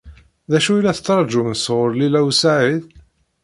D 0.51 0.53
acu 0.57 0.71
i 0.75 0.81
la 0.83 0.93
tettṛaǧum 0.97 1.49
sɣur 1.63 1.89
Lila 1.99 2.19
u 2.27 2.31
Saɛid? 2.39 2.83